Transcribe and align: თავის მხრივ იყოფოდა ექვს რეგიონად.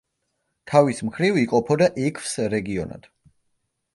თავის 0.71 1.01
მხრივ 1.09 1.37
იყოფოდა 1.41 1.89
ექვს 2.07 2.33
რეგიონად. 2.57 3.09